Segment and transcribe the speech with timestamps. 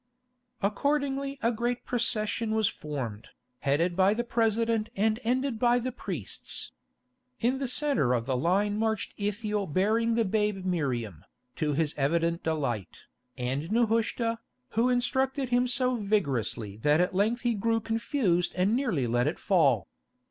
[0.63, 3.27] Accordingly a great procession was formed,
[3.59, 6.71] headed by the President and ended by the priests.
[7.39, 11.23] In the centre of the line marched Ithiel bearing the babe Miriam,
[11.57, 13.03] to his evident delight,
[13.37, 19.05] and Nehushta, who instructed him so vigorously that at length he grew confused and nearly
[19.05, 19.87] let it fall.